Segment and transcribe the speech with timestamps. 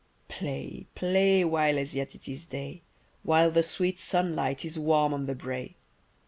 [0.29, 2.81] PLAY, play, while as yet it is day:
[3.21, 5.75] While the sweet sunlight is warm on the brae!